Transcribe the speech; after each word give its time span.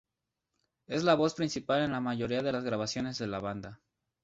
Él 0.87 0.95
es 0.97 1.03
la 1.03 1.13
voz 1.13 1.35
principal 1.35 1.83
en 1.83 1.91
la 1.91 2.01
mayoría 2.01 2.41
de 2.41 2.51
las 2.51 2.63
grabaciones 2.63 3.19
de 3.19 3.27
la 3.27 3.37
banda. 3.37 3.79